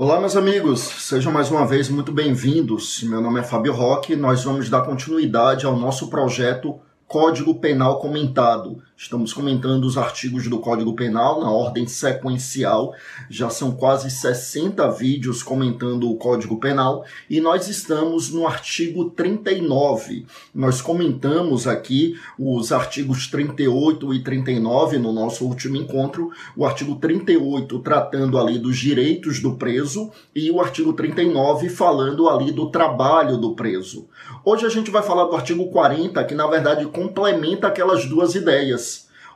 [0.00, 3.02] Olá, meus amigos, sejam mais uma vez muito bem-vindos.
[3.02, 7.98] Meu nome é Fábio Roque e nós vamos dar continuidade ao nosso projeto Código Penal
[7.98, 8.80] Comentado.
[9.00, 12.92] Estamos comentando os artigos do Código Penal na ordem sequencial.
[13.30, 20.26] Já são quase 60 vídeos comentando o Código Penal e nós estamos no artigo 39.
[20.52, 26.32] Nós comentamos aqui os artigos 38 e 39 no nosso último encontro.
[26.56, 32.50] O artigo 38 tratando ali dos direitos do preso e o artigo 39 falando ali
[32.50, 34.08] do trabalho do preso.
[34.44, 38.87] Hoje a gente vai falar do artigo 40, que na verdade complementa aquelas duas ideias.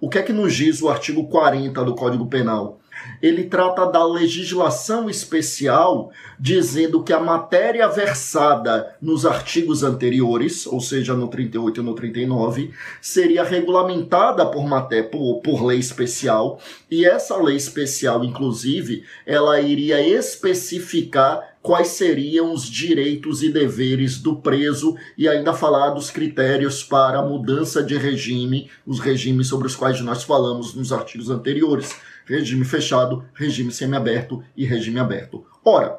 [0.00, 2.78] O que é que nos diz o artigo 40 do Código Penal?
[3.20, 11.14] Ele trata da legislação especial, dizendo que a matéria versada nos artigos anteriores, ou seja,
[11.14, 17.36] no 38 e no 39, seria regulamentada por, matéria, por, por lei especial, e essa
[17.36, 25.28] lei especial, inclusive, ela iria especificar quais seriam os direitos e deveres do preso e
[25.28, 30.74] ainda falar dos critérios para mudança de regime, os regimes sobre os quais nós falamos
[30.74, 31.94] nos artigos anteriores:
[32.28, 35.46] regime fechado, regime semiaberto e regime aberto.
[35.64, 35.98] Ora,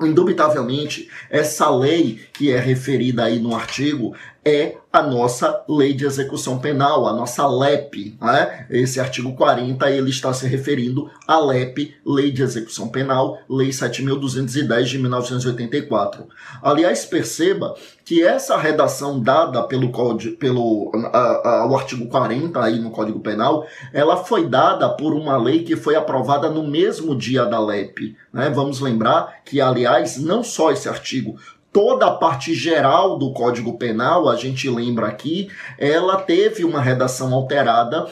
[0.00, 4.14] indubitavelmente, essa lei que é referida aí no artigo
[4.44, 8.16] é a nossa lei de execução penal, a nossa LEP.
[8.20, 8.66] Né?
[8.68, 14.82] Esse artigo 40 ele está se referindo à LEP, Lei de Execução Penal, Lei 7.210
[14.84, 16.26] de 1984.
[16.60, 22.78] Aliás, perceba que essa redação dada pelo, código, pelo a, a, o artigo 40 aí
[22.78, 27.46] no Código Penal, ela foi dada por uma lei que foi aprovada no mesmo dia
[27.46, 28.16] da LEP.
[28.32, 28.50] Né?
[28.50, 31.36] Vamos lembrar que, aliás, não só esse artigo,
[31.72, 35.48] toda a parte geral do Código Penal, a gente lembra aqui,
[35.78, 38.06] ela teve uma redação alterada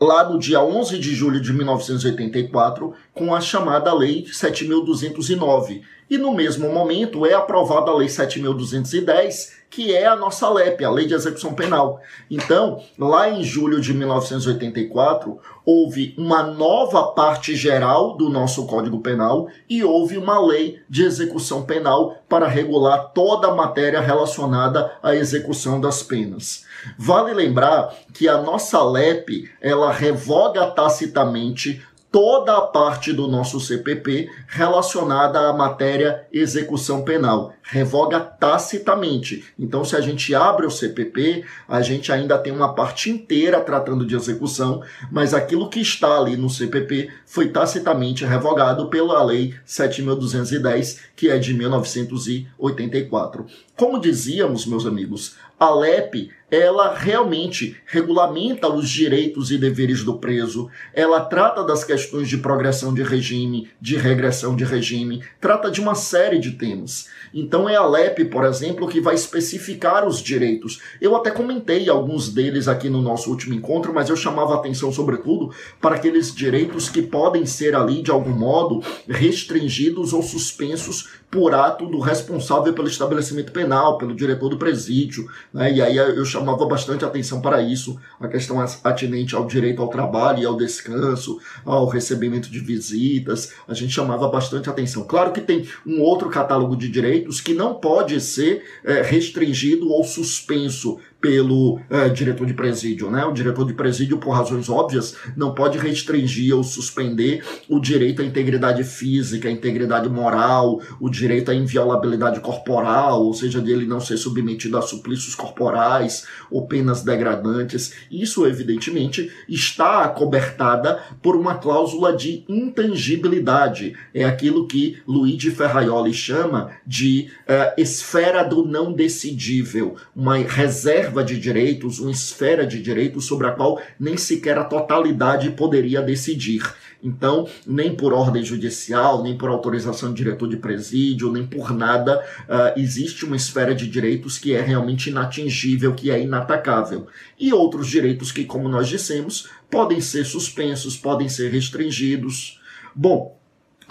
[0.00, 5.82] lá no dia 11 de julho de 1984, com a chamada Lei 7209.
[6.08, 10.90] E no mesmo momento é aprovada a Lei 7210, que é a nossa LEP, a
[10.90, 12.00] Lei de Execução Penal.
[12.30, 15.36] Então, lá em julho de 1984,
[15.66, 21.62] houve uma nova parte geral do nosso Código Penal e houve uma lei de execução
[21.62, 26.64] penal para regular toda a matéria relacionada à execução das penas.
[26.96, 31.82] Vale lembrar que a nossa LEP, ela revoga tacitamente
[32.14, 37.52] toda a parte do nosso CPP relacionada à matéria execução penal.
[37.60, 39.42] Revoga tacitamente.
[39.58, 44.06] Então, se a gente abre o CPP, a gente ainda tem uma parte inteira tratando
[44.06, 44.80] de execução,
[45.10, 51.36] mas aquilo que está ali no CPP foi tacitamente revogado pela Lei 7.210, que é
[51.36, 53.44] de 1984.
[53.76, 60.70] Como dizíamos, meus amigos, a LEP ela realmente regulamenta os direitos e deveres do preso,
[60.92, 65.94] ela trata das questões de progressão de regime, de regressão de regime, trata de uma
[65.94, 67.08] série de temas.
[67.32, 70.80] Então é a LEP, por exemplo, que vai especificar os direitos.
[71.00, 75.52] Eu até comentei alguns deles aqui no nosso último encontro, mas eu chamava atenção sobretudo
[75.80, 81.86] para aqueles direitos que podem ser ali de algum modo restringidos ou suspensos por ato
[81.86, 85.72] do responsável pelo estabelecimento penal, pelo diretor do presídio, né?
[85.72, 90.42] E aí eu chamava bastante atenção para isso, a questão atinente ao direito ao trabalho
[90.42, 95.04] e ao descanso, ao recebimento de visitas, a gente chamava bastante atenção.
[95.04, 100.02] Claro que tem um outro catálogo de direitos que não pode ser é, restringido ou
[100.02, 103.10] suspenso pelo é, diretor de presídio.
[103.10, 103.24] Né?
[103.24, 108.24] O diretor de presídio, por razões óbvias, não pode restringir ou suspender o direito à
[108.26, 114.18] integridade física, à integridade moral, o direito à inviolabilidade corporal, ou seja, dele não ser
[114.18, 117.94] submetido a suplícios corporais ou penas degradantes.
[118.10, 123.94] Isso, evidentemente, está acobertada por uma cláusula de intangibilidade.
[124.12, 131.24] É aquilo que Luigi Ferraioli chama de uh, esfera do não decidível, uma reserva reserva
[131.24, 136.62] de direitos, uma esfera de direitos sobre a qual nem sequer a totalidade poderia decidir.
[137.04, 142.24] Então, nem por ordem judicial, nem por autorização de diretor de presídio, nem por nada,
[142.48, 147.06] uh, existe uma esfera de direitos que é realmente inatingível, que é inatacável.
[147.38, 152.58] E outros direitos que, como nós dissemos, podem ser suspensos, podem ser restringidos.
[152.94, 153.38] Bom,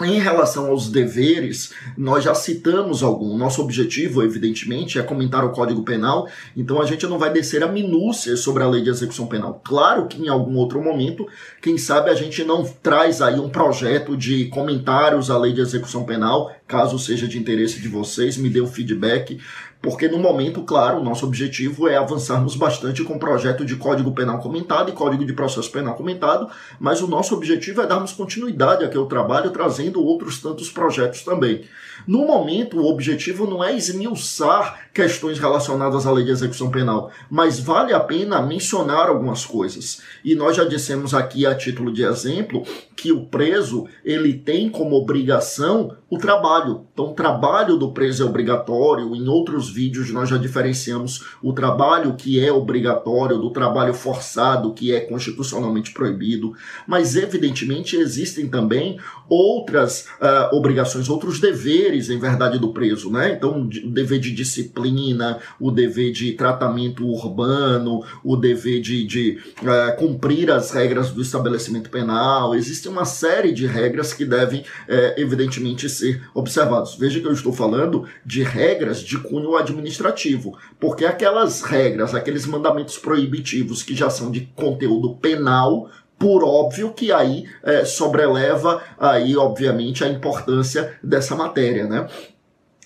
[0.00, 3.36] em relação aos deveres, nós já citamos algum.
[3.36, 7.68] Nosso objetivo, evidentemente, é comentar o Código Penal, então a gente não vai descer a
[7.68, 9.62] minúcia sobre a lei de execução penal.
[9.64, 11.28] Claro que em algum outro momento,
[11.62, 16.04] quem sabe a gente não traz aí um projeto de comentários à lei de execução
[16.04, 19.38] penal, caso seja de interesse de vocês, me dê um feedback
[19.84, 24.12] Porque no momento, claro, o nosso objetivo é avançarmos bastante com o projeto de Código
[24.12, 26.48] Penal comentado e Código de Processo Penal comentado,
[26.80, 31.66] mas o nosso objetivo é darmos continuidade aqui ao trabalho, trazendo outros tantos projetos também.
[32.06, 37.60] No momento, o objetivo não é esmiuçar questões relacionadas à lei de execução penal, mas
[37.60, 40.00] vale a pena mencionar algumas coisas.
[40.24, 42.62] E nós já dissemos aqui, a título de exemplo,
[42.96, 46.86] que o preso ele tem como obrigação o trabalho.
[46.92, 49.14] Então, o trabalho do preso é obrigatório.
[49.14, 54.94] Em outros vídeos nós já diferenciamos o trabalho que é obrigatório do trabalho forçado, que
[54.94, 56.54] é constitucionalmente proibido.
[56.86, 58.98] Mas, evidentemente, existem também
[59.28, 63.10] outras uh, obrigações, outros deveres, em verdade, do preso.
[63.10, 63.32] Né?
[63.32, 69.96] Então, o dever de disciplina, o dever de tratamento urbano, o dever de, de uh,
[69.98, 72.54] cumprir as regras do estabelecimento penal.
[72.54, 76.96] Existe uma série de regras que devem, uh, evidentemente, ser ser observados.
[76.96, 82.98] Veja que eu estou falando de regras de cunho administrativo, porque aquelas regras, aqueles mandamentos
[82.98, 90.04] proibitivos que já são de conteúdo penal, por óbvio que aí é, sobreleva aí obviamente
[90.04, 92.08] a importância dessa matéria, né?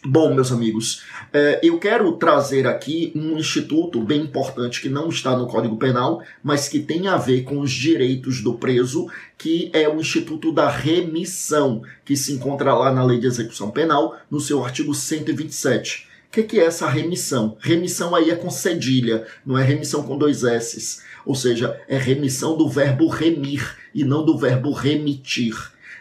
[0.04, 1.02] Bom, meus amigos,
[1.32, 6.22] é, eu quero trazer aqui um instituto bem importante que não está no Código Penal,
[6.42, 10.70] mas que tem a ver com os direitos do preso, que é o Instituto da
[10.70, 16.07] Remissão, que se encontra lá na Lei de Execução Penal, no seu artigo 127.
[16.28, 17.56] O que, que é essa remissão?
[17.58, 21.02] Remissão aí é com cedilha, não é remissão com dois S's.
[21.24, 25.56] Ou seja, é remissão do verbo remir e não do verbo remitir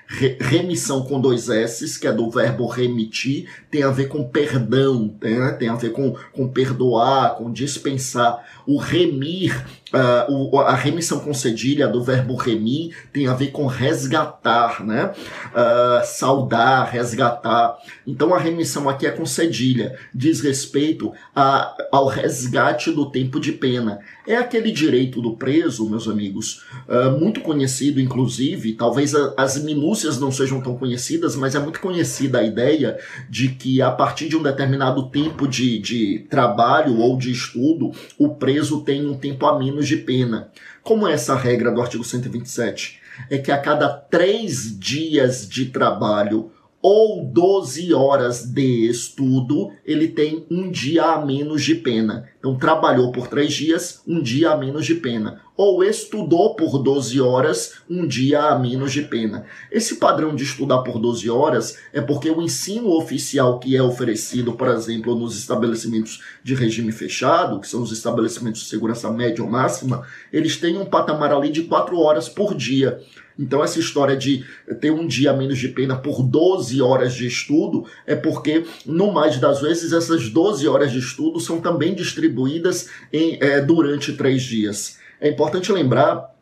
[0.07, 5.51] remissão com dois S, que é do verbo remitir, tem a ver com perdão, né?
[5.59, 8.43] tem a ver com, com perdoar, com dispensar.
[8.65, 13.65] O remir, uh, o, a remissão com cedilha do verbo remir tem a ver com
[13.65, 15.13] resgatar, né?
[15.47, 17.77] Uh, saudar, resgatar.
[18.05, 23.51] Então a remissão aqui é com cedilha, diz respeito a, ao resgate do tempo de
[23.51, 23.99] pena.
[24.27, 30.19] É aquele direito do preso, meus amigos, uh, muito conhecido, inclusive, talvez a, as minúcias
[30.19, 32.97] não sejam tão conhecidas, mas é muito conhecida a ideia
[33.29, 38.35] de que a partir de um determinado tempo de, de trabalho ou de estudo, o
[38.35, 40.49] preso preso tem um tempo a menos de pena.
[40.81, 43.01] Como é essa regra do artigo 127?
[43.29, 46.51] É que a cada três dias de trabalho
[46.89, 52.29] ou 12 horas de estudo, ele tem um dia a menos de pena.
[52.39, 55.41] Então, trabalhou por três dias, um dia a menos de pena.
[55.57, 59.43] Ou estudou por 12 horas, um dia a menos de pena.
[59.69, 64.53] Esse padrão de estudar por 12 horas é porque o ensino oficial que é oferecido,
[64.53, 69.49] por exemplo, nos estabelecimentos de regime fechado, que são os estabelecimentos de segurança média ou
[69.49, 73.01] máxima, eles têm um patamar ali de 4 horas por dia.
[73.39, 74.43] Então, essa história de
[74.81, 79.37] ter um dia menos de pena por 12 horas de estudo é porque, no mais
[79.37, 84.97] das vezes, essas 12 horas de estudo são também distribuídas em, é, durante três dias.
[85.21, 86.35] É importante lembrar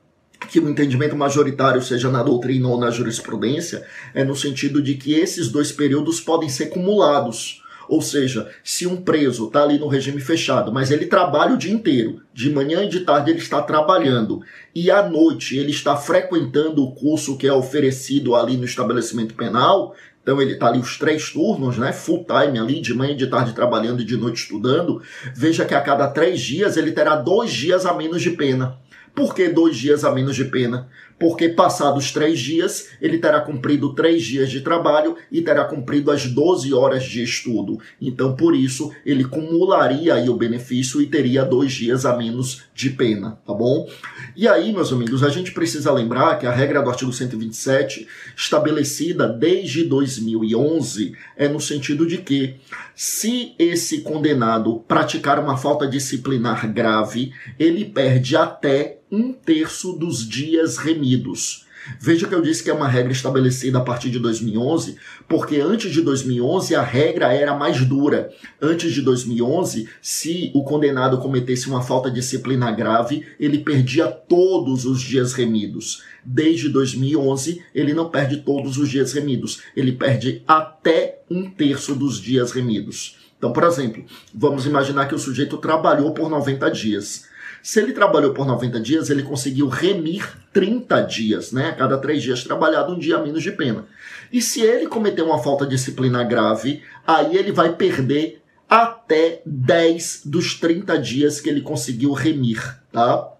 [0.49, 5.13] que o entendimento majoritário, seja na doutrina ou na jurisprudência, é no sentido de que
[5.13, 7.63] esses dois períodos podem ser cumulados.
[7.87, 11.73] Ou seja, se um preso está ali no regime fechado, mas ele trabalha o dia
[11.73, 14.41] inteiro, de manhã e de tarde ele está trabalhando,
[14.73, 19.95] e à noite ele está frequentando o curso que é oferecido ali no estabelecimento penal,
[20.25, 21.93] então ele está ali os três turnos, né?
[21.93, 24.99] Full time ali, de manhã e de tarde trabalhando e de noite estudando.
[25.35, 28.75] Veja que a cada três dias ele terá dois dias a menos de pena.
[29.13, 30.89] Por que dois dias a menos de pena?
[31.17, 36.25] Porque passados três dias, ele terá cumprido três dias de trabalho e terá cumprido as
[36.25, 37.79] 12 horas de estudo.
[38.01, 42.89] Então, por isso, ele cumularia aí o benefício e teria dois dias a menos de
[42.89, 43.87] pena, tá bom?
[44.35, 48.05] E aí, meus amigos, a gente precisa lembrar que a regra do artigo 127,
[48.35, 52.55] estabelecida desde 2011, é no sentido de que,
[52.93, 60.77] se esse condenado praticar uma falta disciplinar grave, ele perde até um terço dos dias
[61.05, 61.65] remidos.
[61.99, 64.95] Veja que eu disse que é uma regra estabelecida a partir de 2011,
[65.29, 68.31] porque antes de 2011 a regra era mais dura.
[68.59, 74.99] Antes de 2011, se o condenado cometesse uma falta disciplinar grave, ele perdia todos os
[74.99, 76.01] dias remidos.
[76.25, 82.19] Desde 2011, ele não perde todos os dias remidos, ele perde até um terço dos
[82.19, 83.17] dias remidos.
[83.37, 87.25] Então, por exemplo, vamos imaginar que o sujeito trabalhou por 90 dias.
[87.65, 91.69] Se ele trabalhou por 90 dias, ele conseguiu remir 30 dias, né?
[91.69, 93.87] A cada três dias trabalhado, um dia menos de pena.
[94.31, 100.53] E se ele cometer uma falta disciplinar grave, aí ele vai perder até 10 dos
[100.59, 103.34] 30 dias que ele conseguiu remir, tá?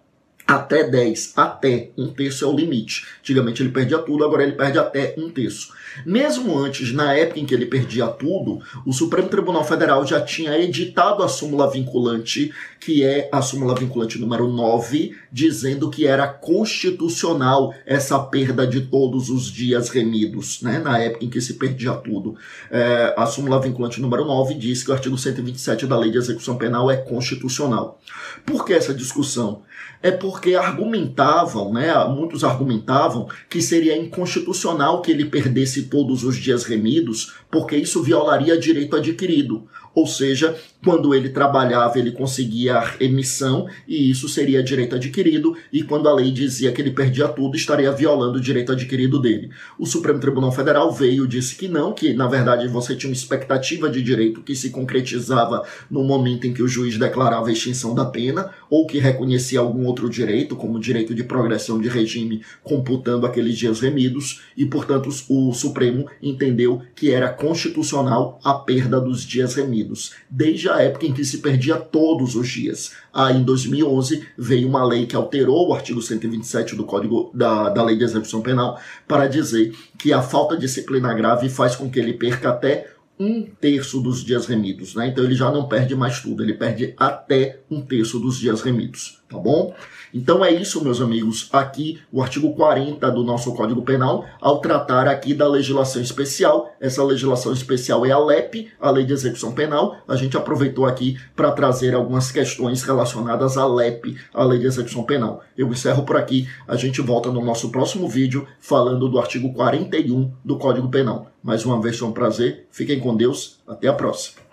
[0.47, 3.05] Até 10, até um terço é o limite.
[3.19, 5.73] Antigamente ele perdia tudo, agora ele perde até um terço.
[6.05, 10.57] Mesmo antes, na época em que ele perdia tudo, o Supremo Tribunal Federal já tinha
[10.59, 17.73] editado a súmula vinculante, que é a súmula vinculante número 9, dizendo que era constitucional
[17.85, 20.79] essa perda de todos os dias remidos, né?
[20.79, 22.35] na época em que se perdia tudo.
[22.69, 26.57] É, a súmula vinculante número 9 diz que o artigo 127 da Lei de Execução
[26.57, 27.99] Penal é constitucional.
[28.45, 29.63] Por que essa discussão?
[30.01, 36.63] É porque argumentavam, né, muitos argumentavam que seria inconstitucional que ele perdesse todos os dias
[36.63, 39.67] remidos, porque isso violaria direito adquirido.
[39.95, 46.07] Ou seja, quando ele trabalhava, ele conseguia emissão e isso seria direito adquirido, e quando
[46.07, 49.49] a lei dizia que ele perdia tudo, estaria violando o direito adquirido dele.
[49.79, 53.15] O Supremo Tribunal Federal veio e disse que não, que na verdade você tinha uma
[53.15, 57.95] expectativa de direito que se concretizava no momento em que o juiz declarava a extinção
[57.95, 63.25] da pena, ou que reconhecia algum outro direito, como direito de progressão de regime, computando
[63.25, 69.55] aqueles dias remidos, e portanto o Supremo entendeu que era constitucional a perda dos dias
[69.55, 69.84] remidos,
[70.29, 72.93] desde a época em que se perdia todos os dias.
[73.13, 77.83] Aí, em 2011, veio uma lei que alterou o artigo 127 do Código da, da
[77.83, 81.99] Lei de Execução Penal para dizer que a falta de disciplina grave faz com que
[81.99, 85.07] ele perca até um terço dos dias remidos, né?
[85.07, 89.21] Então ele já não perde mais tudo, ele perde até um terço dos dias remidos,
[89.29, 89.73] tá bom?
[90.15, 95.09] Então é isso, meus amigos, aqui o artigo 40 do nosso Código Penal, ao tratar
[95.09, 99.97] aqui da legislação especial, essa legislação especial é a LEP, a Lei de Execução Penal,
[100.07, 105.03] a gente aproveitou aqui para trazer algumas questões relacionadas à LEP, a Lei de Execução
[105.03, 105.43] Penal.
[105.57, 110.31] Eu encerro por aqui, a gente volta no nosso próximo vídeo falando do artigo 41
[110.45, 111.29] do Código Penal.
[111.43, 114.44] Mais uma vez foi um prazer, fiquem com Deus, até a próxima.